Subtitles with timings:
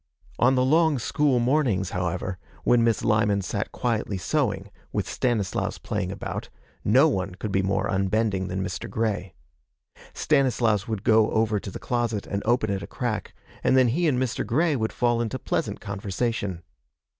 [0.39, 6.11] On the long school mornings, however, when Miss Lyman sat quietly sewing, with Stanislaus playing
[6.11, 6.49] about,
[6.83, 8.89] no one could be more unbending than Mr.
[8.89, 9.35] Grey.
[10.11, 14.07] Stanislaus would go over to the closet and open it a crack, and then he
[14.07, 14.43] and Mr.
[14.43, 16.63] Grey would fall into pleasant conversation.